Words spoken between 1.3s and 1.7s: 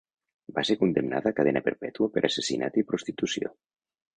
a cadena